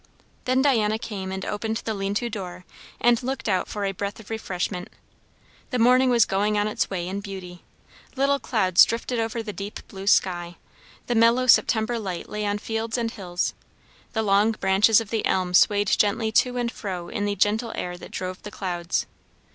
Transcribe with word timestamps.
Then 0.45 0.63
Diana 0.63 0.97
came 0.97 1.31
and 1.31 1.45
opened 1.45 1.77
the 1.85 1.93
lean 1.93 2.15
to 2.15 2.27
door 2.27 2.65
and 2.99 3.21
looked 3.21 3.47
out 3.47 3.67
for 3.67 3.85
a 3.85 3.91
breath 3.91 4.19
of 4.19 4.31
refreshment. 4.31 4.87
The 5.69 5.77
morning 5.77 6.09
was 6.09 6.25
going 6.25 6.57
on 6.57 6.67
its 6.67 6.89
way 6.89 7.07
in 7.07 7.19
beauty. 7.19 7.61
Little 8.15 8.39
clouds 8.39 8.83
drifted 8.83 9.19
over 9.19 9.43
the 9.43 9.53
deep 9.53 9.87
blue 9.87 10.07
sky; 10.07 10.55
the 11.05 11.13
mellow 11.13 11.45
September 11.45 11.99
light 11.99 12.27
lay 12.27 12.47
on 12.47 12.57
fields 12.57 12.97
and 12.97 13.11
hills; 13.11 13.53
the 14.13 14.23
long 14.23 14.53
branches 14.53 14.99
of 14.99 15.11
the 15.11 15.23
elm 15.23 15.53
swayed 15.53 15.89
gently 15.89 16.31
to 16.31 16.57
and 16.57 16.71
fro 16.71 17.07
in 17.07 17.25
the 17.25 17.35
gentle 17.35 17.71
air 17.75 17.95
that 17.95 18.09
drove 18.09 18.41
the 18.41 18.49
clouds. 18.49 19.05